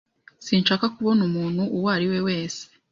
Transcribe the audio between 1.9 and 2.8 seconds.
ari we wese.